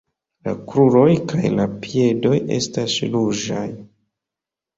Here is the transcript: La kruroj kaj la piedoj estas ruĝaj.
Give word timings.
La 0.45 0.53
kruroj 0.69 1.03
kaj 1.31 1.51
la 1.57 1.67
piedoj 1.83 2.33
estas 2.57 2.97
ruĝaj. 3.13 3.63